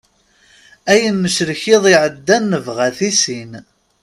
Ayen 0.91 1.17
necrek 1.23 1.63
iḍ 1.75 1.83
iɛeddan 1.93 2.43
nebɣa-t 2.51 2.99
i 3.09 3.11
sin. 3.21 3.51